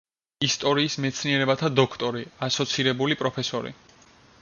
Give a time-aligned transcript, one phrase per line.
[0.45, 3.79] ისტორიის მეცნიერებათა დოქტორი, ასოცირებული პროფესორი.